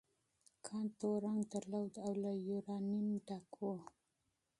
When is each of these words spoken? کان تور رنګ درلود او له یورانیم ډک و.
کان 0.65 0.85
تور 0.99 1.17
رنګ 1.25 1.39
درلود 1.53 1.93
او 2.05 2.11
له 2.21 2.31
یورانیم 2.47 3.07
ډک 3.27 3.51
و. 3.59 3.63